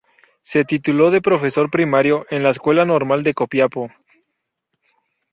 Se 0.41 0.65
tituló 0.65 1.11
de 1.11 1.21
profesor 1.21 1.69
primario 1.69 2.25
en 2.31 2.41
la 2.41 2.49
Escuela 2.49 2.85
Normal 2.85 3.21
de 3.21 3.35
Copiapó. 3.35 3.91